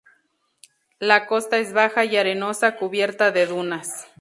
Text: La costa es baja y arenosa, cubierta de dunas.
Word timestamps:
La 0.97 1.27
costa 1.27 1.59
es 1.59 1.73
baja 1.73 2.05
y 2.05 2.17
arenosa, 2.17 2.75
cubierta 2.75 3.29
de 3.29 3.45
dunas. 3.45 4.07